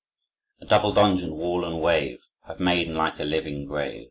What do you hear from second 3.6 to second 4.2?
grave.